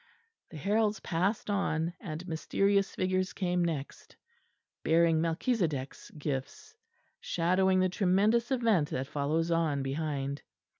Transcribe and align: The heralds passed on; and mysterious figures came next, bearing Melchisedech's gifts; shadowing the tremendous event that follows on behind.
The 0.49 0.57
heralds 0.57 0.99
passed 1.01 1.47
on; 1.51 1.93
and 1.99 2.27
mysterious 2.27 2.95
figures 2.95 3.33
came 3.33 3.63
next, 3.63 4.15
bearing 4.83 5.21
Melchisedech's 5.21 6.09
gifts; 6.17 6.75
shadowing 7.19 7.81
the 7.81 7.89
tremendous 7.89 8.49
event 8.49 8.89
that 8.89 9.05
follows 9.05 9.51
on 9.51 9.83
behind. 9.83 10.41